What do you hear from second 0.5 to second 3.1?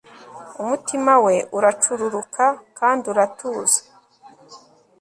umutima we uracururuka kandi